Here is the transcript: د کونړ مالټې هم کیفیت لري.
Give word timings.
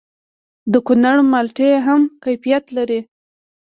د 0.71 0.73
کونړ 0.87 1.17
مالټې 1.31 1.71
هم 1.87 2.01
کیفیت 2.23 2.65
لري. 2.77 2.99